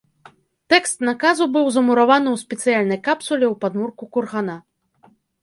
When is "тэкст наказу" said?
0.73-1.47